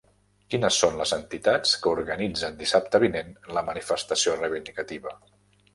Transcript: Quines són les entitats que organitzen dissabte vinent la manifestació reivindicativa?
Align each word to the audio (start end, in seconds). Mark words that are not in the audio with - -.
Quines 0.53 0.77
són 0.83 0.95
les 1.01 1.11
entitats 1.17 1.75
que 1.83 1.91
organitzen 1.97 2.59
dissabte 2.63 3.03
vinent 3.07 3.31
la 3.59 3.65
manifestació 3.73 4.39
reivindicativa? 4.43 5.19